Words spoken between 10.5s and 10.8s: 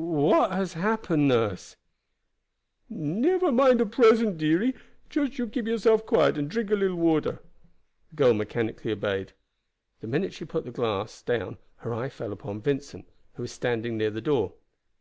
down the